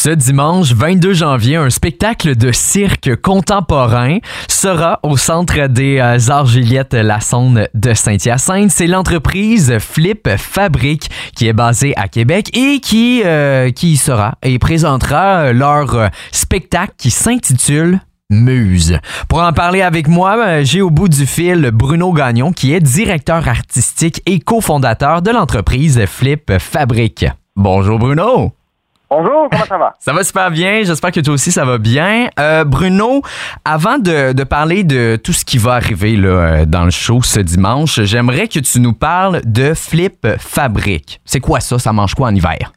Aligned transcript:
Ce 0.00 0.10
dimanche 0.10 0.74
22 0.74 1.12
janvier, 1.12 1.56
un 1.56 1.70
spectacle 1.70 2.36
de 2.36 2.52
cirque 2.52 3.16
contemporain 3.16 4.18
sera 4.46 5.00
au 5.02 5.16
Centre 5.16 5.66
des 5.66 5.98
euh, 5.98 6.30
Arts 6.30 6.46
Juliette 6.46 6.94
Lassonde 6.94 7.68
de 7.74 7.94
Saint-Hyacinthe. 7.94 8.70
C'est 8.70 8.86
l'entreprise 8.86 9.76
Flip 9.80 10.28
Fabrique 10.36 11.10
qui 11.34 11.48
est 11.48 11.52
basée 11.52 11.94
à 11.96 12.06
Québec 12.06 12.56
et 12.56 12.78
qui, 12.78 13.22
euh, 13.24 13.70
qui 13.72 13.94
y 13.94 13.96
sera 13.96 14.36
et 14.44 14.60
présentera 14.60 15.52
leur 15.52 15.92
euh, 15.96 16.06
spectacle 16.30 16.92
qui 16.96 17.10
s'intitule 17.10 17.98
Muse. 18.30 19.00
Pour 19.28 19.40
en 19.40 19.52
parler 19.52 19.82
avec 19.82 20.06
moi, 20.06 20.38
euh, 20.38 20.64
j'ai 20.64 20.80
au 20.80 20.90
bout 20.90 21.08
du 21.08 21.26
fil 21.26 21.72
Bruno 21.74 22.12
Gagnon, 22.12 22.52
qui 22.52 22.72
est 22.72 22.80
directeur 22.80 23.48
artistique 23.48 24.22
et 24.26 24.38
cofondateur 24.38 25.22
de 25.22 25.32
l'entreprise 25.32 26.00
Flip 26.06 26.52
Fabrique. 26.60 27.26
Bonjour 27.56 27.98
Bruno. 27.98 28.52
Bonjour, 29.10 29.48
comment 29.50 29.64
ça 29.64 29.78
va? 29.78 29.94
Ça 29.98 30.12
va 30.12 30.22
super 30.22 30.50
bien. 30.50 30.82
J'espère 30.82 31.12
que 31.12 31.20
toi 31.20 31.32
aussi 31.32 31.50
ça 31.50 31.64
va 31.64 31.78
bien. 31.78 32.28
Euh, 32.38 32.64
Bruno, 32.64 33.22
avant 33.64 33.96
de, 33.98 34.34
de 34.34 34.44
parler 34.44 34.84
de 34.84 35.16
tout 35.16 35.32
ce 35.32 35.46
qui 35.46 35.56
va 35.56 35.72
arriver 35.74 36.14
là, 36.14 36.28
euh, 36.28 36.64
dans 36.66 36.84
le 36.84 36.90
show 36.90 37.22
ce 37.22 37.40
dimanche, 37.40 38.00
j'aimerais 38.02 38.48
que 38.48 38.58
tu 38.58 38.80
nous 38.80 38.92
parles 38.92 39.40
de 39.44 39.72
Flip 39.72 40.26
Fabrique. 40.38 41.20
C'est 41.24 41.40
quoi 41.40 41.60
ça? 41.60 41.78
Ça 41.78 41.92
mange 41.94 42.14
quoi 42.14 42.28
en 42.28 42.34
hiver? 42.34 42.72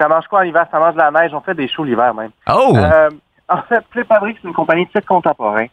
Ça 0.00 0.08
mange 0.08 0.26
quoi 0.26 0.40
en 0.40 0.42
hiver? 0.42 0.66
Ça 0.72 0.80
mange 0.80 0.94
de 0.94 0.98
la 0.98 1.12
neige. 1.12 1.32
On 1.32 1.40
fait 1.40 1.54
des 1.54 1.68
shows 1.68 1.84
l'hiver 1.84 2.12
même. 2.12 2.30
Oh! 2.52 2.74
Euh, 2.76 3.08
en 3.48 3.62
fait, 3.62 3.84
Flip 3.92 4.08
Fabrique, 4.08 4.38
c'est 4.42 4.48
une 4.48 4.54
compagnie 4.54 4.86
de 4.86 4.90
cirque 4.90 5.06
contemporain. 5.06 5.66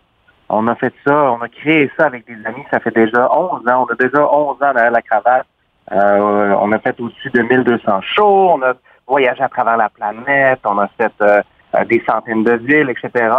On 0.49 0.67
a 0.67 0.75
fait 0.75 0.93
ça, 1.07 1.13
on 1.15 1.41
a 1.41 1.47
créé 1.49 1.91
ça 1.97 2.05
avec 2.05 2.27
des 2.27 2.38
amis. 2.45 2.63
Ça 2.69 2.79
fait 2.79 2.94
déjà 2.94 3.27
11 3.31 3.61
ans. 3.67 3.88
On 3.88 3.91
a 3.91 3.95
déjà 3.99 4.21
11 4.21 4.57
ans 4.61 4.73
derrière 4.73 4.91
la 4.91 5.01
cravate. 5.01 5.47
Euh, 5.91 6.55
on 6.61 6.71
a 6.71 6.77
fait 6.79 6.99
au-dessus 6.99 7.31
de 7.31 7.41
1200 7.41 8.01
shows. 8.01 8.51
On 8.51 8.61
a 8.61 8.73
voyagé 9.09 9.43
à 9.43 9.49
travers 9.49 9.77
la 9.77 9.89
planète. 9.89 10.59
On 10.63 10.77
a 10.77 10.88
fait 10.88 11.11
euh, 11.21 11.41
euh, 11.75 11.85
des 11.85 12.02
centaines 12.07 12.43
de 12.43 12.53
villes, 12.53 12.89
etc. 12.89 13.33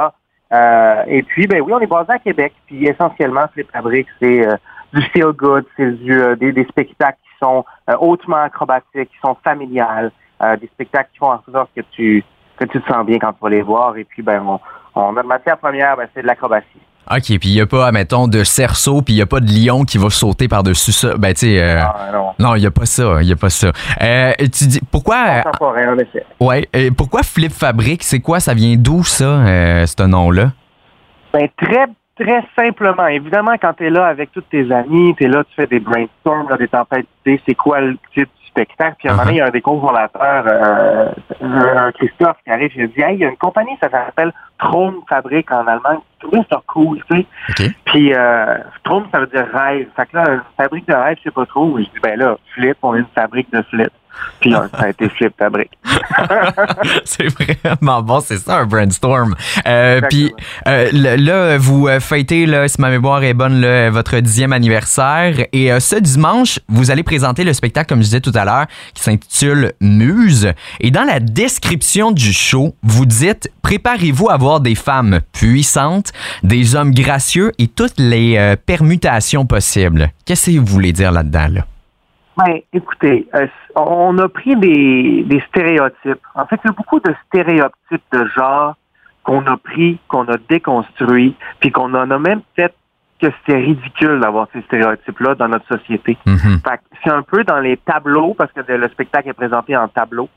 Euh, 0.52 1.04
et 1.06 1.22
puis, 1.22 1.46
ben 1.46 1.60
oui, 1.62 1.72
on 1.72 1.80
est 1.80 1.86
basé 1.86 2.12
à 2.12 2.18
Québec. 2.18 2.52
Puis 2.66 2.86
essentiellement, 2.86 3.46
Flip 3.52 3.70
Fabrique, 3.70 4.08
c'est 4.20 4.46
euh, 4.46 4.56
du 4.92 5.02
feel 5.10 5.32
good, 5.32 5.64
c'est 5.76 5.92
du, 5.92 6.20
euh, 6.20 6.36
des, 6.36 6.52
des 6.52 6.64
spectacles 6.64 7.18
qui 7.22 7.38
sont 7.40 7.64
euh, 7.88 7.96
hautement 8.00 8.42
acrobatiques, 8.42 9.10
qui 9.10 9.18
sont 9.24 9.36
familiales, 9.44 10.10
euh, 10.42 10.56
des 10.56 10.66
spectacles 10.68 11.10
qui 11.12 11.18
font 11.18 11.32
en 11.32 11.42
sorte 11.50 11.70
que 11.74 11.82
tu 11.92 12.24
que 12.58 12.66
tu 12.66 12.82
te 12.82 12.92
sens 12.92 13.06
bien 13.06 13.18
quand 13.18 13.32
tu 13.32 13.38
vas 13.40 13.48
les 13.48 13.62
voir. 13.62 13.96
Et 13.96 14.04
puis, 14.04 14.22
ben, 14.22 14.42
on, 14.46 14.60
on 14.94 15.16
a 15.16 15.22
matière 15.22 15.56
première, 15.56 15.96
ben, 15.96 16.08
c'est 16.14 16.20
de 16.20 16.26
l'acrobatie. 16.26 16.66
OK, 17.12 17.24
puis 17.24 17.38
il 17.48 17.54
n'y 17.54 17.60
a 17.60 17.66
pas, 17.66 17.90
mettons, 17.92 18.28
de 18.28 18.44
cerceau, 18.44 19.02
puis 19.02 19.14
il 19.14 19.16
n'y 19.16 19.22
a 19.22 19.26
pas 19.26 19.40
de 19.40 19.50
lion 19.50 19.84
qui 19.84 19.98
va 19.98 20.10
sauter 20.10 20.46
par-dessus 20.46 20.92
ça. 20.92 21.16
Ben, 21.16 21.34
tu 21.34 21.40
sais. 21.46 21.60
euh, 21.60 21.80
Ah, 21.82 22.10
non. 22.12 22.30
non, 22.38 22.54
il 22.54 22.60
n'y 22.60 22.66
a 22.66 22.70
pas 22.70 22.86
ça. 22.86 23.18
Il 23.20 23.26
n'y 23.26 23.32
a 23.32 23.36
pas 23.36 23.50
ça. 23.50 23.72
Euh, 24.00 24.32
tu 24.38 24.66
dis, 24.66 24.80
pourquoi. 24.90 25.42
Contemporain, 25.42 25.94
en 25.94 25.98
effet. 25.98 26.24
Ouais, 26.38 26.68
euh, 26.76 26.90
pourquoi 26.96 27.22
Flip 27.22 27.52
Fabrique? 27.52 28.04
C'est 28.04 28.20
quoi? 28.20 28.38
Ça 28.38 28.54
vient 28.54 28.76
d'où, 28.76 29.02
ça, 29.02 29.24
euh, 29.24 29.86
ce 29.86 30.02
nom-là? 30.04 30.52
Ben, 31.32 31.48
très, 31.60 31.86
très 32.20 32.44
simplement. 32.56 33.06
Évidemment, 33.06 33.54
quand 33.60 33.72
tu 33.74 33.86
es 33.86 33.90
là 33.90 34.06
avec 34.06 34.30
tous 34.32 34.42
tes 34.42 34.70
amis, 34.72 35.14
tu 35.16 35.24
es 35.24 35.28
là, 35.28 35.42
tu 35.44 35.54
fais 35.54 35.66
des 35.66 35.80
brainstorms, 35.80 36.48
là, 36.48 36.56
des 36.56 36.68
tempêtes 36.68 37.06
d'idées, 37.24 37.40
c'est 37.46 37.54
quoi 37.54 37.80
le 37.80 37.96
titre 38.14 38.30
du 38.40 38.46
spectacle? 38.46 38.96
Puis 38.98 39.08
à 39.08 39.12
un 39.12 39.14
moment 39.14 39.24
donné, 39.26 39.36
il 39.36 39.38
y 39.38 39.42
a 39.42 39.46
un 39.46 39.50
des 39.50 39.60
cofondateurs, 39.60 40.44
euh, 40.46 41.08
un- 41.40 41.92
Christophe, 41.92 42.36
qui 42.44 42.50
arrive, 42.50 42.70
il 42.76 42.88
dit 42.88 43.00
Hey, 43.02 43.14
il 43.16 43.20
y 43.20 43.24
a 43.24 43.28
une 43.28 43.36
compagnie, 43.36 43.76
ça 43.82 43.88
s'appelle 43.90 44.32
Traum 44.58 44.96
Fabrique 45.08 45.50
en 45.50 45.66
allemand. 45.66 46.02
Je 46.22 46.26
trouvais 46.26 46.44
ça 46.50 46.60
cool, 46.66 47.02
tu 47.10 47.16
sais. 47.16 47.26
Puis 47.86 48.12
euh, 48.14 48.56
ça 49.12 49.20
veut 49.20 49.26
dire 49.28 49.46
rêve. 49.52 49.88
Fait 49.96 50.06
que 50.06 50.16
là, 50.16 50.24
une 50.34 50.42
fabrique 50.56 50.86
de 50.88 50.94
rêve, 50.94 51.16
je 51.18 51.22
sais 51.24 51.30
pas 51.30 51.46
trop. 51.46 51.78
Je 51.78 51.84
dis 51.84 51.90
ben 52.02 52.18
là, 52.18 52.36
Flip, 52.54 52.76
on 52.82 52.94
est 52.94 52.98
une 52.98 53.06
fabrique 53.14 53.50
de 53.52 53.62
flip. 53.62 53.88
Puis 54.40 54.52
ça 54.52 54.68
a 54.72 54.88
été 54.88 55.08
Flip 55.10 55.32
Fabrique. 55.38 55.70
c'est 57.04 57.28
vraiment 57.28 58.02
bon, 58.02 58.20
c'est 58.20 58.38
ça 58.38 58.58
un 58.58 58.66
brainstorm. 58.66 59.34
Euh. 59.66 60.00
Puis 60.08 60.32
euh, 60.66 60.90
là, 60.92 61.58
vous 61.58 61.88
euh, 61.88 62.00
fêtez, 62.00 62.46
là, 62.46 62.66
si 62.68 62.80
ma 62.80 62.90
mémoire 62.90 63.22
est 63.22 63.34
bonne, 63.34 63.60
là, 63.60 63.90
votre 63.90 64.18
dixième 64.20 64.52
anniversaire. 64.52 65.34
Et 65.52 65.70
euh, 65.70 65.80
ce 65.80 65.96
dimanche, 65.96 66.58
vous 66.68 66.90
allez 66.90 67.02
présenter 67.02 67.44
le 67.44 67.52
spectacle, 67.52 67.88
comme 67.88 68.00
je 68.00 68.04
disais 68.04 68.20
tout 68.20 68.32
à 68.34 68.44
l'heure, 68.44 68.66
qui 68.94 69.02
s'intitule 69.02 69.72
Muse. 69.80 70.52
Et 70.80 70.90
dans 70.90 71.04
la 71.04 71.20
description 71.20 72.10
du 72.10 72.32
show, 72.32 72.74
vous 72.82 73.06
dites 73.06 73.50
préparez-vous 73.62 74.30
à 74.30 74.36
voir 74.36 74.60
des 74.60 74.74
femmes 74.74 75.20
puissantes, 75.32 76.12
des 76.42 76.74
hommes 76.76 76.94
gracieux 76.94 77.52
et 77.58 77.68
toutes 77.68 77.98
les 77.98 78.56
permutations 78.66 79.44
possibles. 79.44 80.10
Qu'est-ce 80.24 80.50
que 80.50 80.58
vous 80.58 80.66
voulez 80.66 80.92
dire 80.92 81.12
là-dedans, 81.12 81.48
là? 81.50 81.66
Ben, 82.46 82.60
écoutez, 82.72 83.28
euh, 83.34 83.46
on 83.74 84.16
a 84.18 84.28
pris 84.28 84.56
des, 84.56 85.24
des 85.24 85.40
stéréotypes. 85.48 86.20
En 86.34 86.46
fait, 86.46 86.60
il 86.64 86.68
y 86.68 86.70
a 86.70 86.72
beaucoup 86.72 87.00
de 87.00 87.14
stéréotypes 87.26 88.02
de 88.12 88.26
genre 88.36 88.74
qu'on 89.24 89.44
a 89.46 89.56
pris, 89.56 89.98
qu'on 90.08 90.24
a 90.28 90.36
déconstruit, 90.48 91.36
puis 91.60 91.70
qu'on 91.70 91.92
en 91.94 92.10
a 92.10 92.18
même 92.18 92.40
peut-être 92.56 92.74
que 93.20 93.26
c'était 93.40 93.58
ridicule 93.58 94.18
d'avoir 94.20 94.46
ces 94.54 94.62
stéréotypes-là 94.62 95.34
dans 95.34 95.48
notre 95.48 95.66
société. 95.68 96.16
Fait 96.64 96.78
que 96.78 96.82
c'est 97.04 97.10
un 97.10 97.22
peu 97.22 97.44
dans 97.44 97.58
les 97.60 97.76
tableaux, 97.76 98.32
parce 98.34 98.50
que 98.52 98.60
le 98.72 98.88
spectacle 98.88 99.28
est 99.28 99.34
présenté 99.34 99.76
en 99.76 99.88
tableau. 99.88 100.28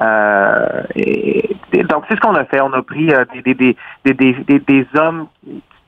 Euh, 0.00 0.82
et- 0.94 1.56
et 1.72 1.82
donc, 1.82 2.04
c'est 2.08 2.14
ce 2.14 2.20
qu'on 2.20 2.36
a 2.36 2.44
fait. 2.44 2.60
On 2.60 2.72
a 2.72 2.82
pris 2.82 3.12
euh, 3.12 3.24
des, 4.04 4.86
hommes 4.94 5.26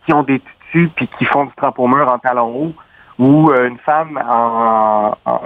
qui 0.04 0.12
ont 0.12 0.25
des 0.25 0.41
tutus 0.41 0.91
puis 0.97 1.08
qui 1.19 1.25
font 1.26 1.44
du 1.44 1.52
trampo-mur 1.56 2.10
en 2.10 2.19
talons 2.19 2.48
hauts 2.56 2.75
ou 3.20 3.50
euh, 3.50 3.69
une 3.69 3.78
femme 3.78 4.19
en, 4.26 5.14
en, 5.26 5.41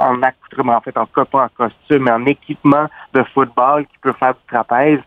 en 0.00 0.22
accoutrement, 0.22 0.74
en 0.76 0.80
fait, 0.80 0.96
en 0.98 1.06
cas 1.06 1.24
pas 1.24 1.44
en 1.44 1.48
costume, 1.56 2.02
mais 2.04 2.10
en 2.10 2.26
équipement 2.26 2.86
de 3.14 3.22
football 3.32 3.86
qui 3.86 3.96
peut 4.02 4.12
faire 4.12 4.34
du 4.34 4.40
trapèze. 4.50 4.98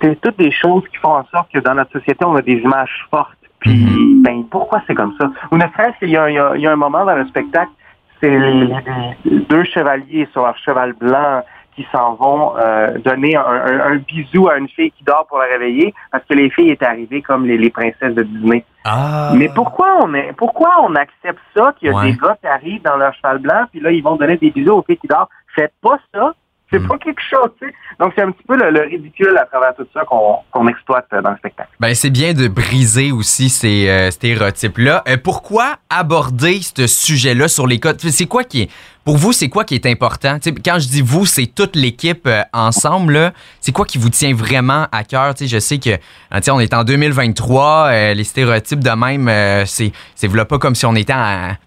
C'est 0.00 0.18
toutes 0.22 0.38
des 0.38 0.50
choses 0.50 0.82
qui 0.88 0.96
font 0.96 1.12
en 1.16 1.24
sorte 1.26 1.52
que 1.52 1.58
dans 1.58 1.74
notre 1.74 1.92
société, 1.92 2.24
on 2.24 2.34
a 2.36 2.42
des 2.42 2.54
images 2.54 3.06
fortes. 3.10 3.36
Puis, 3.60 4.22
ben, 4.24 4.44
pourquoi 4.50 4.80
c'est 4.86 4.94
comme 4.94 5.14
ça? 5.20 5.30
Ou 5.52 5.56
ne 5.56 5.66
serait-ce 5.68 5.98
qu'il 5.98 6.10
y, 6.10 6.16
a 6.16 6.24
un- 6.24 6.28
il 6.30 6.34
y 6.34 6.38
a- 6.38 6.52
il 6.56 6.62
y 6.62 6.66
a 6.66 6.72
un 6.72 6.76
moment 6.76 7.04
dans 7.04 7.14
le 7.16 7.26
spectacle, 7.26 7.70
c'est 8.20 8.30
les 8.30 8.74
deux 9.24 9.64
chevaliers 9.64 10.26
sur 10.32 10.42
leur 10.44 10.56
cheval 10.58 10.94
blanc 10.94 11.42
qui 11.74 11.86
s'en 11.92 12.14
vont 12.14 12.56
euh, 12.56 12.98
donner 12.98 13.36
un, 13.36 13.42
un- 13.42 13.80
un 13.92 13.96
bisou 13.96 14.48
à 14.48 14.56
une 14.58 14.68
fille 14.68 14.90
qui 14.92 15.04
dort 15.04 15.26
pour 15.28 15.38
la 15.38 15.46
réveiller 15.46 15.92
parce 16.12 16.24
que 16.24 16.34
les 16.34 16.50
filles 16.50 16.70
étaient 16.70 16.86
arrivées 16.86 17.22
comme 17.22 17.46
les, 17.46 17.58
les 17.58 17.70
princesses 17.70 18.14
de 18.14 18.22
Disney. 18.22 18.64
Ah. 18.84 19.32
Mais 19.34 19.48
pourquoi 19.54 19.88
on 20.02 20.12
est, 20.14 20.32
pourquoi 20.36 20.70
on 20.82 20.94
accepte 20.94 21.40
ça 21.56 21.72
qu'il 21.78 21.88
y 21.88 21.90
a 21.90 21.96
Ouais. 21.96 22.12
des 22.12 22.16
gars 22.18 22.36
qui 22.40 22.46
arrivent 22.46 22.82
dans 22.82 22.96
leur 22.96 23.12
cheval 23.14 23.38
blanc 23.38 23.64
puis 23.70 23.80
là 23.80 23.90
ils 23.90 24.02
vont 24.02 24.16
donner 24.16 24.36
des 24.36 24.50
bisous 24.50 24.72
aux 24.74 24.82
filles 24.82 24.98
qui 24.98 25.06
dorment? 25.08 25.26
Faites 25.54 25.72
pas 25.82 25.98
ça. 26.12 26.32
C'est 26.72 26.78
Hmm. 26.80 26.88
pas 26.88 26.98
quelque 26.98 27.20
chose, 27.30 27.50
tu 27.60 27.68
sais. 27.68 27.74
Donc 28.00 28.12
c'est 28.16 28.22
un 28.22 28.32
petit 28.32 28.42
peu 28.48 28.56
le, 28.56 28.70
le 28.70 28.80
ridicule 28.82 29.36
à 29.38 29.44
travers 29.44 29.74
tout 29.76 29.86
ça 29.94 30.04
qu'on 30.04 30.66
exploite 30.66 31.06
dans 31.12 31.30
le 31.30 31.36
spectacle. 31.36 31.68
Ben, 31.78 31.94
c'est 31.94 32.10
bien 32.10 32.32
de 32.32 32.48
briser 32.48 33.12
aussi 33.12 33.48
ces 33.48 33.88
euh, 33.88 34.10
stéréotypes-là. 34.10 35.04
Euh, 35.06 35.16
pourquoi 35.22 35.76
aborder 35.90 36.60
ce 36.62 36.86
sujet-là 36.86 37.46
sur 37.48 37.66
les 37.66 37.78
codes? 37.78 38.00
C'est 38.00 38.26
quoi 38.26 38.42
qui 38.44 38.62
est, 38.62 38.70
pour 39.04 39.18
vous, 39.18 39.32
c'est 39.32 39.48
quoi 39.48 39.64
qui 39.64 39.74
est 39.74 39.86
important? 39.86 40.38
Quand 40.64 40.78
je 40.80 40.88
dis 40.88 41.02
vous, 41.02 41.26
c'est 41.26 41.46
toute 41.46 41.76
l'équipe 41.76 42.26
euh, 42.26 42.42
ensemble. 42.52 43.12
là. 43.12 43.32
C'est 43.60 43.72
quoi 43.72 43.84
qui 43.84 43.98
vous 43.98 44.08
tient 44.08 44.34
vraiment 44.34 44.86
à 44.90 45.04
cœur? 45.04 45.34
Je 45.38 45.58
sais 45.58 45.78
que, 45.78 45.90
sais, 46.40 46.50
on 46.50 46.58
est 46.60 46.74
en 46.74 46.82
2023, 46.82 47.86
euh, 47.90 48.14
les 48.14 48.24
stéréotypes 48.24 48.82
de 48.82 48.90
même, 48.90 49.28
euh, 49.28 49.64
c'est, 49.66 49.92
pas 50.48 50.58
comme 50.58 50.74
si 50.74 50.86
on 50.86 50.94
était 50.96 51.12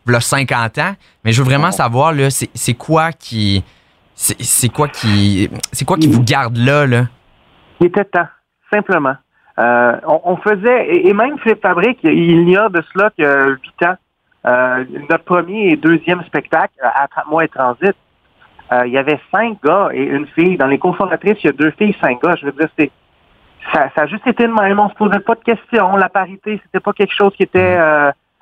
v'là 0.06 0.20
50 0.20 0.78
ans. 0.80 0.96
Mais 1.24 1.32
je 1.32 1.42
veux 1.42 1.46
vraiment 1.48 1.72
savoir, 1.72 2.12
là, 2.12 2.30
c'est, 2.30 2.50
c'est 2.54 2.74
quoi 2.74 3.12
qui, 3.12 3.64
c'est, 4.18 4.70
quoi 4.70 4.88
qui, 4.88 5.50
c'est 5.72 5.86
quoi 5.86 5.98
qui 5.98 6.08
vous 6.08 6.24
garde 6.24 6.58
là, 6.58 6.88
là? 6.88 7.06
Il 7.80 7.88
était 7.88 8.04
temps, 8.04 8.28
simplement. 8.74 9.16
Euh, 9.60 10.00
on, 10.08 10.22
on 10.24 10.38
faisait, 10.38 11.08
et, 11.08 11.14
même 11.14 11.38
Philippe 11.40 11.62
Fabrique, 11.62 12.00
il 12.04 12.50
y 12.50 12.58
a 12.58 12.68
de 12.70 12.82
cela 12.94 13.12
que 13.18 13.52
huit 13.52 13.86
ans, 13.86 13.96
euh, 14.48 14.86
notre 15.10 15.24
premier 15.24 15.70
et 15.70 15.76
deuxième 15.76 16.24
spectacle, 16.24 16.74
à 16.82 17.04
Attrape 17.04 17.28
moi 17.28 17.46
et 17.46 17.48
Transit, 17.48 17.96
euh, 18.72 18.88
il 18.88 18.94
y 18.94 18.98
avait 18.98 19.20
cinq 19.32 19.60
gars 19.64 19.90
et 19.94 20.04
une 20.04 20.26
fille. 20.28 20.58
Dans 20.58 20.68
les 20.68 20.80
cofondatrices, 20.80 21.38
il 21.44 21.48
y 21.48 21.50
a 21.50 21.54
deux 21.54 21.72
filles, 21.72 21.96
cinq 22.02 22.22
gars. 22.22 22.36
Je 22.40 22.48
veux 22.48 22.52
dire, 22.54 22.70
c'est 22.78 22.92
ça, 23.72 23.90
ça 23.96 24.02
a 24.02 24.08
juste 24.08 24.26
été 24.26 24.48
de 24.48 24.52
même. 24.52 24.80
On 24.80 24.90
se 24.90 24.96
posait 24.96 25.20
pas 25.20 25.36
de 25.36 25.44
questions. 25.44 25.96
La 25.96 26.10
parité, 26.10 26.60
c'était 26.64 26.80
pas 26.80 26.94
quelque 26.94 27.14
chose 27.14 27.34
qui 27.36 27.44
était 27.44 27.78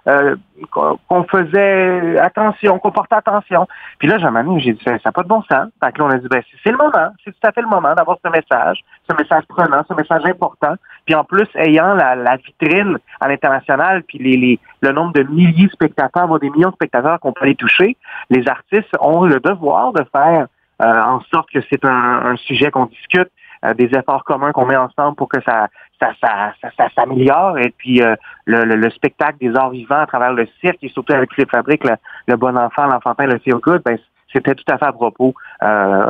euh, 0.07 0.36
qu'on 0.72 1.24
faisait 1.24 2.19
attention, 2.19 2.80
qu'on 2.80 2.92
portait 2.92 3.16
attention. 3.16 3.68
Puis 4.00 4.07
là, 4.07 4.18
j'ai 4.19 4.25
un 4.25 4.60
j'ai 4.60 4.74
dit, 4.74 4.84
ça 4.84 4.98
n'a 5.04 5.12
pas 5.12 5.24
de 5.24 5.28
bon 5.28 5.42
sens. 5.52 5.69
Fait 5.84 5.92
que 5.92 6.00
là, 6.00 6.06
on 6.06 6.10
a 6.10 6.18
dit, 6.18 6.28
ben, 6.30 6.42
c'est- 6.63 6.72
le 6.72 6.78
moment. 6.78 7.10
C'est 7.24 7.31
tout 7.31 7.48
à 7.48 7.52
fait 7.52 7.62
le 7.62 7.68
moment 7.68 7.94
d'avoir 7.96 8.18
ce 8.24 8.30
message, 8.30 8.84
ce 9.10 9.16
message 9.16 9.44
prenant, 9.48 9.84
ce 9.88 9.94
message 9.94 10.25
important. 10.25 10.75
Puis 11.06 11.16
en 11.16 11.24
plus, 11.24 11.48
ayant 11.56 11.94
la, 11.96 12.16
la 12.16 12.36
vitrine 12.38 12.98
à 13.19 13.28
l'international, 13.28 14.04
puis 14.04 14.18
les, 14.19 14.38
les, 14.38 14.60
le 14.81 14.92
nombre 14.92 15.13
de 15.13 15.24
milliers 15.24 15.68
de 15.68 15.72
spectateurs, 15.72 16.28
voire 16.28 16.40
des 16.40 16.50
millions 16.50 16.69
de 16.69 16.75
spectateurs 16.75 17.19
qu'on 17.19 17.31
peut 17.34 17.44
aller 17.46 17.56
toucher, 17.56 17.98
les 18.30 18.48
artistes 18.48 18.96
ont 19.00 19.25
le 19.25 19.40
devoir 19.40 19.94
de 19.94 20.04
faire 20.12 20.48
euh, 20.81 21.01
en 21.01 21.22
sorte 21.34 21.50
que 21.51 21.60
c'est 21.69 21.86
un, 21.86 22.25
un 22.25 22.36
sujet 22.36 22.69
qu'on 22.69 22.88
discute, 22.88 23.30
des 23.74 23.90
efforts 23.98 24.24
communs 24.24 24.52
qu'on 24.52 24.66
met 24.66 24.76
ensemble 24.76 25.16
pour 25.16 25.30
que 25.30 25.42
ça 25.44 25.68
ça, 26.00 26.12
ça, 26.22 26.70
ça, 26.78 26.90
s'améliore. 26.94 27.58
Et 27.58 27.74
puis 27.78 28.02
le, 28.46 28.66
le, 28.66 28.90
spectacle 28.90 29.38
des 29.40 29.56
arts 29.56 29.70
vivants 29.70 30.02
à 30.02 30.06
travers 30.06 30.34
le 30.34 30.46
cirque 30.60 30.84
et 30.84 30.90
surtout 30.90 31.14
avec 31.14 31.36
les 31.38 31.46
fabriques, 31.46 31.86
le, 31.86 31.96
le 32.28 32.36
bon 32.36 32.58
enfant, 32.58 32.86
l'enfantin, 32.86 33.26
le 33.26 33.40
feel 33.40 33.56
good, 33.56 33.82
ben, 33.86 33.98
c'était 34.36 34.56
tout 34.56 34.66
à 34.70 34.78
fait 34.78 34.86
à 34.86 34.92
propos 34.92 35.34
euh, 35.64 36.06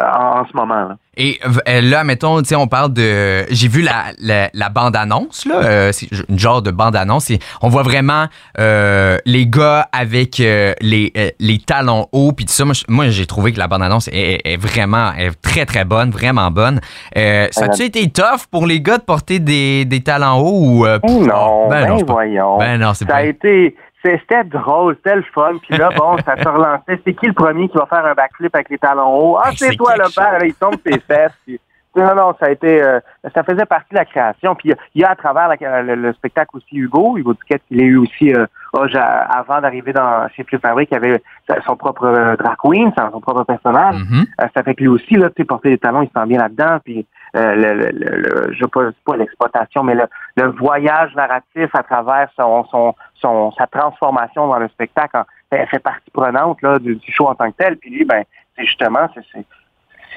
en, 0.00 0.46
ce 0.46 0.56
moment. 0.56 0.88
Là. 0.88 0.96
Et 1.16 1.38
euh, 1.44 1.80
là, 1.80 2.04
mettons, 2.04 2.40
on 2.56 2.66
parle 2.66 2.92
de. 2.92 3.44
J'ai 3.50 3.68
vu 3.68 3.82
la, 3.82 4.50
la, 4.52 4.68
bande-annonce, 4.68 5.44
là. 5.46 5.56
Euh, 5.62 5.92
c'est 5.92 6.08
une 6.28 6.38
genre 6.38 6.62
de 6.62 6.70
bande-annonce. 6.70 7.30
On 7.62 7.68
voit 7.68 7.82
vraiment 7.82 8.26
les 8.56 9.46
gars 9.46 9.88
avec 9.92 10.38
les, 10.38 11.12
les 11.38 11.58
talons 11.58 12.06
hauts, 12.12 12.32
puis 12.32 12.46
tout 12.46 12.52
ça. 12.52 12.64
Moi, 12.88 13.08
j'ai 13.08 13.26
trouvé 13.26 13.52
que 13.52 13.58
la 13.58 13.68
bande-annonce 13.68 14.08
est, 14.12 14.56
vraiment 14.60 15.12
est 15.14 15.30
très, 15.40 15.66
très 15.66 15.84
bonne, 15.84 16.10
vraiment 16.10 16.50
bonne. 16.50 16.80
ça 17.14 17.64
a-tu 17.64 17.82
été 17.82 18.08
tough 18.10 18.46
pour 18.50 18.66
les 18.66 18.80
gars 18.80 18.98
de 18.98 19.04
porter 19.04 19.38
des, 19.38 19.84
des 19.84 20.02
talons 20.02 20.38
hauts 20.38 20.84
ou. 20.84 20.86
non, 20.86 21.68
ben, 21.68 21.88
non, 21.88 21.96
ben 21.96 22.04
voyons. 22.06 22.58
Ben 22.58 22.78
non, 22.78 22.94
c'est 22.94 23.06
ça 23.06 23.16
a 23.16 23.24
été 23.24 23.76
c'était 24.04 24.44
drôle, 24.44 24.96
c'était 24.96 25.16
le 25.16 25.24
fun. 25.34 25.56
Puis 25.62 25.76
là, 25.78 25.90
bon, 25.96 26.16
ça 26.18 26.36
se 26.36 26.48
relançait. 26.48 27.00
C'est 27.04 27.14
qui 27.14 27.26
le 27.26 27.32
premier 27.32 27.68
qui 27.68 27.76
va 27.76 27.86
faire 27.86 28.04
un 28.04 28.14
backflip 28.14 28.54
avec 28.54 28.68
les 28.68 28.78
talons 28.78 29.14
hauts? 29.16 29.38
Ah, 29.42 29.50
c'est 29.56 29.76
toi 29.76 29.94
le 29.96 30.14
père. 30.14 30.44
il 30.44 30.54
tombe 30.54 30.76
ses 30.84 31.00
fesses. 31.00 31.58
non, 31.96 32.14
non, 32.14 32.34
ça 32.38 32.46
a 32.46 32.50
été, 32.50 32.82
euh, 32.82 33.00
ça 33.34 33.42
faisait 33.42 33.64
partie 33.64 33.92
de 33.92 33.98
la 33.98 34.04
création. 34.04 34.54
Puis 34.54 34.72
il 34.94 35.00
y 35.00 35.04
a 35.04 35.10
à 35.10 35.16
travers 35.16 35.48
le, 35.58 36.12
spectacle 36.12 36.56
aussi 36.56 36.76
Hugo, 36.76 37.16
Hugo 37.16 37.34
Duquette, 37.34 37.62
il 37.70 37.80
a 37.80 37.84
eu 37.84 37.96
aussi, 37.96 38.34
euh, 38.34 38.46
avant 38.74 39.60
d'arriver 39.60 39.92
dans 39.92 40.28
chez 40.36 40.44
Flip 40.44 40.60
Fabric, 40.60 40.88
il 40.90 40.96
avait 40.96 41.22
son 41.66 41.76
propre 41.76 42.04
euh, 42.04 42.36
drag 42.36 42.56
queen, 42.62 42.92
son 42.96 43.20
propre 43.20 43.44
personnage. 43.44 43.96
Mm-hmm. 43.96 44.48
ça 44.54 44.62
fait 44.62 44.74
que 44.74 44.82
lui 44.82 44.88
aussi, 44.88 45.14
là, 45.14 45.30
tu 45.30 45.36
sais, 45.38 45.44
porter 45.44 45.70
des 45.70 45.78
talons, 45.78 46.02
il 46.02 46.08
se 46.08 46.12
sent 46.12 46.26
bien 46.26 46.38
là-dedans. 46.38 46.78
Puis 46.84 47.06
euh, 47.36 47.54
le, 47.54 47.90
le, 47.90 48.52
je 48.52 48.58
sais 48.60 48.70
pas, 48.70 48.90
pas 49.04 49.16
l'exploitation, 49.16 49.82
mais 49.82 49.94
le, 49.94 50.04
le, 50.36 50.50
voyage 50.50 51.14
narratif 51.16 51.74
à 51.74 51.82
travers 51.82 52.28
son, 52.36 52.64
son, 52.66 52.94
son, 53.14 53.50
sa 53.52 53.66
transformation 53.66 54.46
dans 54.46 54.58
le 54.58 54.68
spectacle 54.68 55.24
elle 55.54 55.68
fait 55.68 55.78
partie 55.78 56.10
prenante 56.10 56.60
là, 56.62 56.78
du, 56.78 56.98
show 57.08 57.26
en 57.26 57.34
tant 57.34 57.50
que 57.50 57.56
tel. 57.56 57.76
Puis 57.76 57.90
lui, 57.90 58.04
ben, 58.04 58.24
c'est 58.56 58.64
justement, 58.64 59.08
c'est 59.14 59.44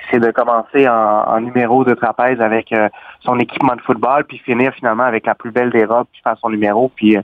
c'est 0.09 0.19
de 0.19 0.31
commencer 0.31 0.87
en, 0.87 1.41
numéro 1.41 1.83
de 1.83 1.93
trapèze 1.93 2.39
avec 2.39 2.71
euh, 2.71 2.87
son 3.19 3.37
équipement 3.39 3.75
de 3.75 3.81
football, 3.81 4.23
puis 4.23 4.37
finir 4.37 4.73
finalement 4.73 5.03
avec 5.03 5.25
la 5.25 5.35
plus 5.35 5.51
belle 5.51 5.69
des 5.69 5.83
robes, 5.83 6.07
puis 6.11 6.21
faire 6.23 6.37
son 6.39 6.49
numéro, 6.49 6.89
puis 6.95 7.17
euh, 7.17 7.21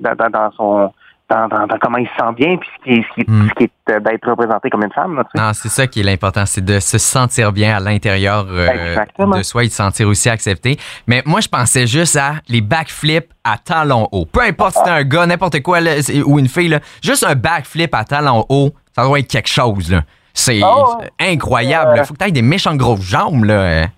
dans, 0.00 0.28
dans, 0.28 0.50
son 0.52 0.92
dans, 1.28 1.48
comment 1.80 1.98
il 1.98 2.06
se 2.06 2.14
sent 2.16 2.32
bien, 2.36 2.56
puis 2.56 2.68
ce 2.76 2.84
qui 2.84 2.90
est, 2.98 3.02
ce 3.02 3.22
qui 3.22 3.30
hmm. 3.30 3.48
euh, 3.90 4.00
d'être 4.00 4.28
représenté 4.28 4.70
comme 4.70 4.82
une 4.82 4.92
femme. 4.92 5.22
non, 5.34 5.52
c'est 5.52 5.68
ça 5.68 5.86
qui 5.86 6.00
est 6.00 6.02
l'important, 6.02 6.46
c'est 6.46 6.64
de 6.64 6.80
se 6.80 6.98
sentir 6.98 7.52
bien 7.52 7.76
à 7.76 7.80
l'intérieur 7.80 8.46
euh, 8.48 8.96
de 9.18 9.42
soi 9.42 9.64
et 9.64 9.66
de 9.66 9.70
se 9.70 9.76
sentir 9.76 10.08
aussi 10.08 10.28
accepté. 10.28 10.76
Mais 11.06 11.22
moi, 11.26 11.40
je 11.40 11.48
pensais 11.48 11.86
juste 11.86 12.16
à 12.16 12.34
les 12.48 12.60
backflips 12.60 13.30
à 13.44 13.58
talons 13.58 14.08
hauts. 14.12 14.26
Peu 14.26 14.40
importe 14.40 14.74
si 14.74 14.80
c'est 14.84 14.90
un 14.90 15.04
gars, 15.04 15.26
n'importe 15.26 15.62
quoi, 15.62 15.80
ou 16.24 16.38
une 16.38 16.48
fille, 16.48 16.68
là, 16.68 16.80
juste 17.02 17.24
un 17.24 17.34
backflip 17.34 17.94
à 17.94 18.04
talons 18.04 18.44
hauts, 18.48 18.70
ça 18.94 19.04
doit 19.04 19.18
être 19.18 19.28
quelque 19.28 19.48
chose. 19.48 19.90
Là. 19.92 20.02
C'est 20.32 20.60
oh, 20.62 20.98
incroyable. 21.18 21.94
Il 21.96 22.04
faut 22.04 22.14
que 22.14 22.18
tu 22.18 22.28
aies 22.28 22.32
des 22.32 22.42
méchants 22.42 22.76
grosses 22.76 23.02
jambes. 23.02 23.44
Là. 23.44 23.88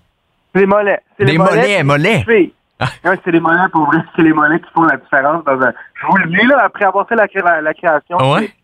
C'est 0.53 0.61
les 0.61 0.65
mollets. 0.65 0.99
Des 1.19 1.37
mollets, 1.37 1.83
mollets. 1.83 2.23
mollets. 2.25 2.51
c'est 3.23 3.31
les 3.31 3.39
mollets, 3.39 3.69
pour 3.71 3.85
vrai, 3.85 3.99
c'est 4.15 4.21
les 4.21 4.33
mollets 4.33 4.59
qui 4.59 4.69
font 4.73 4.83
la 4.83 4.97
différence. 4.97 5.43
Dans 5.43 5.61
un... 5.61 5.73
Je 5.95 6.07
vous 6.07 6.17
le 6.17 6.27
dis, 6.27 6.45
là, 6.47 6.63
après 6.63 6.85
avoir 6.85 7.07
fait 7.07 7.15
la, 7.15 7.27
la, 7.61 7.73
création, 7.73 8.17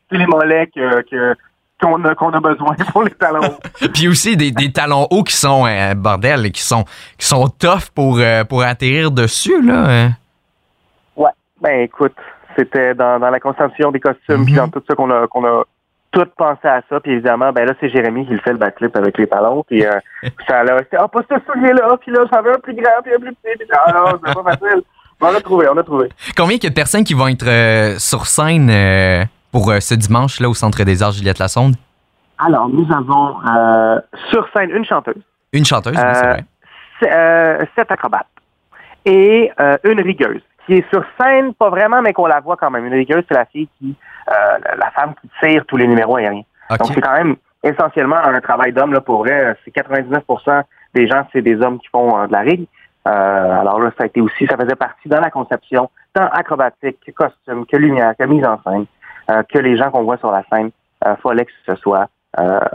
c'est 0.10 0.18
les 0.18 0.26
mollets 0.26 0.68
que, 0.68 1.36
qu'on 1.82 2.04
a, 2.06 2.16
qu'on 2.16 2.32
a 2.32 2.40
besoin 2.40 2.76
pour 2.92 3.04
les 3.04 3.12
talons 3.12 3.58
Puis 3.94 4.08
aussi 4.08 4.36
des, 4.36 4.52
des 4.52 4.72
talons 4.72 5.08
hauts 5.10 5.24
qui 5.24 5.36
sont, 5.36 5.66
euh, 5.66 5.94
bordel, 5.94 6.52
qui 6.52 6.62
sont, 6.62 6.86
qui 7.18 7.26
sont 7.26 7.48
tough 7.48 7.90
pour, 7.94 8.18
euh, 8.20 8.44
pour 8.44 8.64
atterrir 8.64 9.12
dessus, 9.12 9.62
là. 9.62 9.86
Hein. 9.88 10.12
Ouais. 11.16 11.32
Ben, 11.62 11.82
écoute, 11.82 12.16
c'était 12.58 12.96
dans, 12.96 13.20
dans 13.20 13.30
la 13.30 13.40
conception 13.40 13.92
des 13.92 14.00
costumes, 14.00 14.46
puis 14.46 14.54
mm-hmm. 14.54 14.58
dans 14.58 14.70
tout 14.70 14.84
ça 14.88 14.96
qu'on 14.96 15.12
a, 15.12 15.28
qu'on 15.28 15.46
a 15.46 15.64
tout 16.18 16.32
pensé 16.36 16.68
à 16.68 16.82
ça. 16.90 17.00
Puis 17.00 17.12
évidemment, 17.12 17.52
ben 17.52 17.66
là, 17.66 17.74
c'est 17.80 17.90
Jérémy 17.90 18.26
qui 18.26 18.34
le 18.34 18.40
fait 18.40 18.52
le 18.52 18.58
backflip 18.58 18.96
avec 18.96 19.18
les 19.18 19.28
talons. 19.28 19.64
Puis 19.64 19.86
euh, 19.86 20.00
ça 20.48 20.62
a 20.62 20.66
ah, 21.00 21.08
pas 21.08 21.22
ce 21.30 21.36
soulier-là, 21.46 21.98
puis 22.02 22.12
là, 22.12 22.22
ça 22.32 22.42
veut 22.42 22.54
un 22.54 22.60
plus 22.60 22.74
grand, 22.74 23.02
puis 23.04 23.14
un 23.14 23.20
plus 23.20 23.36
petit. 23.36 23.58
Puis, 23.58 23.68
ah 23.72 23.94
non, 23.94 24.20
c'est 24.26 24.34
pas 24.34 24.44
facile. 24.44 24.82
On 25.20 25.28
a 25.28 25.42
trouvé, 25.42 25.68
on 25.72 25.78
a 25.78 25.84
trouvé. 25.84 26.10
Combien 26.36 26.58
de 26.58 26.70
personnes 26.70 27.04
qui 27.04 27.14
vont 27.14 27.28
être 27.28 27.48
euh, 27.48 27.96
sur 27.98 28.26
scène 28.26 28.70
euh, 28.70 29.24
pour 29.52 29.72
ce 29.80 29.96
dimanche, 29.96 30.40
là, 30.40 30.50
au 30.50 30.54
Centre 30.54 30.84
des 30.84 31.02
Arts 31.02 31.12
Juliette 31.12 31.40
Lassonde? 31.40 31.76
Alors, 32.40 32.70
nous 32.70 32.88
avons 32.92 33.38
sur 34.30 34.48
scène 34.56 34.70
une 34.70 34.86
chanteuse. 34.86 35.22
Une 35.54 35.66
chanteuse, 35.66 35.96
c'est 35.96 37.10
vrai. 37.10 37.68
sept 37.76 37.92
acrobates. 37.92 38.28
Et 39.06 39.52
une 39.84 40.02
rigueuse 40.02 40.42
qui 40.68 40.76
est 40.76 40.90
sur 40.92 41.04
scène, 41.20 41.56
pas 41.56 41.70
vraiment, 41.70 42.04
mais 42.04 42.14
qu'on 42.14 42.28
la 42.28 42.42
voit 42.42 42.58
quand 42.58 42.70
même. 42.70 42.86
Une 42.86 42.94
rigueuse, 42.94 43.24
c'est 43.28 43.34
la 43.34 43.46
fille 43.46 43.68
qui 43.80 43.96
euh, 44.30 44.58
la 44.78 44.92
femme 44.92 45.14
qui 45.22 45.30
tire 45.42 45.66
tous 45.66 45.78
les 45.78 45.88
numéros 45.88 46.18
aériens. 46.18 46.44
Donc, 46.70 46.92
c'est 46.94 47.02
quand 47.02 47.14
même 47.14 47.38
essentiellement 47.64 48.18
un 48.18 48.42
travail 48.42 48.74
d'homme, 48.74 48.92
là, 48.92 49.00
pour 49.00 49.20
vrai. 49.20 49.56
C'est 49.64 49.72
99 49.72 50.24
des 50.94 51.08
gens, 51.08 51.26
c'est 51.32 51.42
des 51.42 51.62
hommes 51.62 51.80
qui 51.80 51.88
font 51.88 52.20
euh, 52.20 52.28
de 52.28 52.34
la 52.34 52.40
rigue. 52.40 52.68
Euh, 53.08 53.62
alors 53.62 53.80
là, 53.80 53.92
ça 53.98 54.04
a 54.04 54.08
été 54.08 54.20
aussi, 54.20 54.46
ça 54.48 54.58
faisait 54.58 54.76
partie 54.76 55.08
dans 55.08 55.22
la 55.22 55.30
conception, 55.30 55.90
tant 56.14 56.28
acrobatique 56.28 56.98
que 57.06 57.12
costume, 57.12 57.66
que 57.66 57.78
lumière, 57.78 58.14
que 58.20 58.26
mise 58.26 58.46
en 58.46 58.60
scène, 58.64 58.86
que 59.48 59.60
les 59.60 59.78
gens 59.78 59.92
qu'on 59.92 60.04
voit 60.04 60.18
sur 60.18 60.32
la 60.32 60.44
scène, 60.52 60.72
euh, 61.06 61.16
fallait 61.18 61.46
que 61.46 61.52
ce 61.66 61.76
soit 61.76 62.10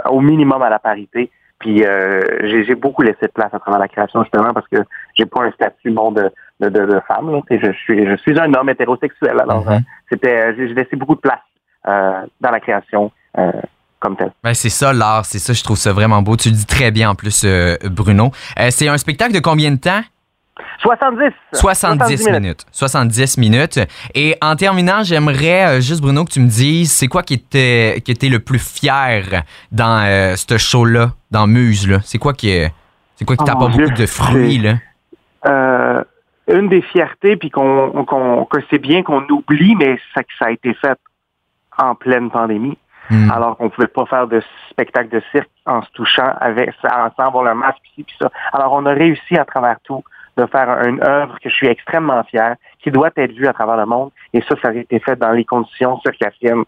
au 0.09 0.21
minimum 0.21 0.63
à 0.63 0.71
la 0.71 0.79
parité. 0.79 1.31
Puis 1.61 1.85
j'ai 2.43 2.75
beaucoup 2.75 3.03
laissé 3.03 3.27
de 3.27 3.33
place 3.33 3.55
à 3.55 3.61
travers 3.61 3.79
la 3.79 3.87
création 3.87 4.23
justement 4.25 4.53
parce 4.53 4.67
que 4.67 4.79
j'ai 5.15 5.27
pas 5.27 5.45
un 5.45 5.53
statut 5.53 5.93
bon 5.93 6.11
de, 6.11 6.29
de, 6.71 6.87
de, 6.87 7.01
femme. 7.07 7.31
Là. 7.31 7.41
Je 7.51 7.73
suis 7.73 8.07
je 8.07 8.17
suis 8.17 8.39
un 8.39 8.53
homme 8.55 8.69
hétérosexuel. 8.69 9.41
Alors 9.41 9.67
mm-hmm. 9.67 9.83
c'était 10.11 10.55
j'ai 10.57 10.75
laissé 10.75 10.97
beaucoup 10.97 11.15
de 11.15 11.21
place 11.21 11.41
euh, 11.89 12.27
dans 12.41 12.51
la 12.53 12.61
création 12.61 13.11
euh, 13.39 13.51
comme 13.99 14.17
tel. 14.17 14.31
Ben, 14.45 14.55
c'est 14.55 14.69
ça 14.69 14.93
l'art, 14.93 15.25
c'est 15.25 15.41
ça, 15.41 15.53
je 15.53 15.65
trouve 15.65 15.77
ça 15.77 15.93
vraiment 15.93 16.23
beau. 16.23 16.37
Tu 16.37 16.49
le 16.49 16.55
dis 16.55 16.67
très 16.67 16.93
bien 16.93 17.11
en 17.11 17.15
plus, 17.17 17.43
euh, 17.45 17.77
Bruno. 17.91 18.31
c'est 18.71 18.87
un 18.87 18.99
spectacle 18.99 19.33
de 19.33 19.41
combien 19.41 19.73
de 19.73 19.81
temps? 19.81 20.03
70. 20.79 21.33
70, 21.55 22.29
minutes. 22.31 22.67
70 22.71 23.39
minutes. 23.39 23.81
Et 24.15 24.37
en 24.41 24.55
terminant, 24.55 25.03
j'aimerais 25.03 25.81
juste, 25.81 26.01
Bruno, 26.01 26.25
que 26.25 26.31
tu 26.31 26.41
me 26.41 26.49
dises, 26.49 26.93
c'est 26.93 27.09
quoi 27.09 27.23
qui 27.23 27.35
était, 27.35 28.01
qui 28.05 28.13
était 28.13 28.29
le 28.29 28.39
plus 28.39 28.59
fier 28.59 29.45
dans 29.73 30.37
ce 30.37 30.59
show-là, 30.59 31.13
dans 31.31 31.47
Muse, 31.49 31.89
là? 31.89 31.99
C'est 32.05 32.19
quoi 32.19 32.33
qui 32.33 32.63
c'est 33.17 33.25
quoi 33.25 33.37
qui 33.37 33.45
t'a 33.45 33.55
oh 33.57 33.61
pas 33.61 33.69
beaucoup 33.69 33.93
de 33.93 34.07
fruits, 34.07 34.59
là? 34.59 36.05
Une 36.53 36.69
des 36.69 36.83
fiertés, 36.83 37.37
puis 37.37 37.51
qu'on, 37.51 38.47
que 38.51 38.59
c'est 38.71 38.79
bien 38.79 39.03
qu'on 39.03 39.27
oublie, 39.29 39.75
mais 39.77 39.99
ça, 40.15 40.23
ça 40.39 40.47
a 40.47 40.51
été 40.51 40.75
fait 40.75 40.99
en 41.79 41.95
pleine 41.95 42.31
pandémie, 42.31 42.79
hmm. 43.11 43.31
alors 43.31 43.57
qu'on 43.57 43.71
pouvait 43.71 43.89
pas 43.89 44.07
faire 44.07 44.29
de 44.29 44.43
spectacle 44.71 45.09
de 45.09 45.23
cirque 45.33 45.51
en 45.67 45.83
se 45.83 45.91
touchant 45.93 46.33
avec 46.41 46.71
sans 46.83 47.25
avoir 47.25 47.45
le 47.45 47.55
masque 47.55 47.81
puis 47.95 48.07
ça. 48.21 48.31
Alors 48.53 48.73
on 48.73 48.85
a 48.87 48.93
réussi 48.93 49.37
à 49.37 49.45
travers 49.45 49.77
tout 49.85 50.05
de 50.37 50.47
faire 50.47 50.69
une 50.87 51.03
œuvre 51.03 51.39
que 51.41 51.49
je 51.49 51.55
suis 51.55 51.67
extrêmement 51.67 52.23
fier, 52.25 52.57
qui 52.83 52.91
doit 52.91 53.11
être 53.17 53.33
vue 53.33 53.47
à 53.47 53.53
travers 53.53 53.77
le 53.77 53.87
monde, 53.87 54.11
et 54.33 54.41
ça, 54.43 54.55
ça 54.63 54.69
a 54.69 54.75
été 54.75 54.99
fait 54.99 55.17
dans 55.17 55.33
les 55.33 55.45
conditions 55.45 55.99
circassiennes 56.01 56.65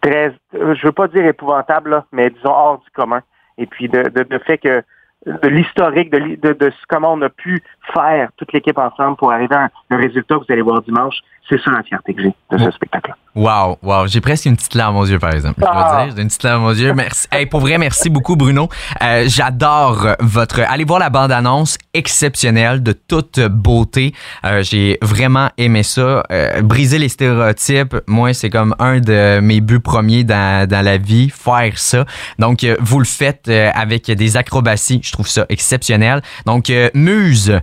très, 0.00 0.32
je 0.52 0.86
veux 0.86 0.92
pas 0.92 1.08
dire 1.08 1.26
épouvantable, 1.26 2.04
mais 2.12 2.30
disons 2.30 2.50
hors 2.50 2.78
du 2.78 2.90
commun. 2.90 3.22
Et 3.56 3.66
puis 3.66 3.88
de, 3.88 4.02
de, 4.02 4.22
de 4.22 4.38
fait 4.38 4.58
que 4.58 4.82
de 5.26 5.48
l'historique, 5.48 6.10
de, 6.10 6.36
de, 6.36 6.52
de, 6.52 6.72
comment 6.88 7.12
on 7.12 7.22
a 7.22 7.28
pu 7.28 7.62
faire 7.92 8.30
toute 8.36 8.52
l'équipe 8.52 8.78
ensemble 8.78 9.16
pour 9.16 9.32
arriver 9.32 9.54
à 9.54 9.70
un 9.90 9.96
résultat 9.96 10.36
que 10.36 10.40
vous 10.40 10.52
allez 10.52 10.62
voir 10.62 10.82
dimanche. 10.82 11.20
C'est 11.48 11.60
ça 11.60 11.70
la 11.70 11.82
fierté 11.82 12.14
que 12.14 12.22
j'ai 12.22 12.34
de 12.50 12.58
ce 12.58 12.70
spectacle-là. 12.70 13.16
Wow, 13.38 13.78
wow. 13.84 14.08
J'ai 14.08 14.20
presque 14.20 14.46
une 14.46 14.56
petite 14.56 14.74
larme 14.74 14.96
aux 14.96 15.06
yeux, 15.06 15.20
par 15.20 15.32
exemple. 15.32 15.60
Je 15.60 15.66
ah. 15.70 16.06
dire, 16.06 16.14
j'ai 16.16 16.22
une 16.22 16.26
petite 16.26 16.42
larme 16.42 16.64
aux 16.64 16.72
yeux. 16.72 16.92
Merci. 16.92 17.28
Hey, 17.30 17.46
pour 17.46 17.60
vrai, 17.60 17.78
merci 17.78 18.10
beaucoup, 18.10 18.34
Bruno. 18.34 18.68
Euh, 19.00 19.26
j'adore 19.28 20.08
votre. 20.18 20.58
Allez 20.66 20.82
voir 20.82 20.98
la 20.98 21.08
bande-annonce 21.08 21.78
exceptionnelle, 21.94 22.82
de 22.82 22.90
toute 22.90 23.38
beauté. 23.38 24.12
Euh, 24.44 24.64
j'ai 24.64 24.98
vraiment 25.02 25.50
aimé 25.56 25.84
ça. 25.84 26.24
Euh, 26.32 26.62
briser 26.62 26.98
les 26.98 27.08
stéréotypes, 27.08 27.96
moi, 28.08 28.34
c'est 28.34 28.50
comme 28.50 28.74
un 28.80 28.98
de 28.98 29.38
mes 29.38 29.60
buts 29.60 29.78
premiers 29.78 30.24
dans, 30.24 30.68
dans 30.68 30.84
la 30.84 30.96
vie, 30.96 31.30
faire 31.30 31.78
ça. 31.78 32.06
Donc, 32.40 32.66
vous 32.80 32.98
le 32.98 33.04
faites 33.04 33.48
avec 33.48 34.10
des 34.10 34.36
acrobaties. 34.36 35.00
Je 35.04 35.12
trouve 35.12 35.28
ça 35.28 35.46
exceptionnel. 35.48 36.22
Donc, 36.44 36.72
Muse, 36.92 37.60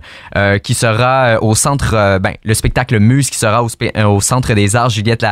qui 0.62 0.72
sera 0.72 1.36
au 1.42 1.54
centre, 1.54 2.18
ben, 2.18 2.32
le 2.44 2.54
spectacle 2.54 2.98
Muse 2.98 3.28
qui 3.28 3.36
sera 3.36 3.62
au, 3.62 3.68
au 3.68 4.20
Centre 4.22 4.54
des 4.54 4.74
Arts 4.74 4.88
Juliette 4.88 5.22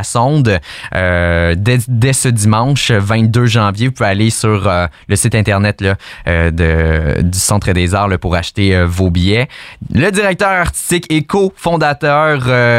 Euh, 0.94 1.54
dès, 1.56 2.12
ce 2.12 2.28
dimanche 2.28 2.90
22 2.90 3.46
janvier. 3.46 3.88
Vous 3.88 3.92
pouvez 3.92 4.08
aller 4.08 4.30
sur 4.30 4.68
euh, 4.68 4.86
le 5.08 5.16
site 5.16 5.34
internet 5.34 5.80
là, 5.80 5.94
euh, 6.26 6.50
de, 6.50 7.22
du 7.22 7.38
Centre 7.38 7.72
des 7.72 7.94
Arts 7.94 8.18
pour 8.20 8.34
acheter 8.34 8.84
vos 8.84 9.10
billets. 9.10 9.48
Le 9.92 10.10
directeur 10.10 10.50
artistique 10.50 11.06
et 11.10 11.24
co-fondateur 11.24 12.38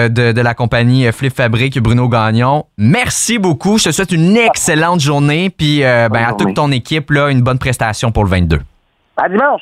de, 0.09 0.31
de, 0.31 0.41
la 0.41 0.53
compagnie 0.53 1.11
Flip 1.11 1.35
Fabric, 1.35 1.79
Bruno 1.79 2.07
Gagnon, 2.07 2.65
merci 2.77 3.37
beaucoup. 3.37 3.77
Je 3.77 3.85
te 3.85 3.91
souhaite 3.91 4.11
une 4.11 4.37
excellente 4.37 4.99
journée. 4.99 5.49
Puis 5.49 5.79
ben, 5.81 6.13
à 6.15 6.33
toute 6.33 6.53
ton 6.53 6.71
équipe, 6.71 7.11
là, 7.11 7.29
une 7.29 7.41
bonne 7.41 7.59
prestation 7.59 8.11
pour 8.11 8.23
le 8.23 8.29
22. 8.29 8.61
À 9.17 9.29
dimanche! 9.29 9.61